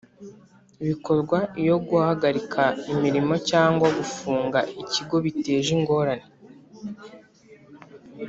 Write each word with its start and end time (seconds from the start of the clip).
Bikorwa 0.87 1.37
iyo 1.61 1.75
guhagarika 1.87 2.63
imirimo 2.93 3.33
cyangwa 3.49 3.87
gufunga 3.97 4.59
Ikigo 4.81 5.15
biteje 5.25 5.69
ingorane 5.77 6.27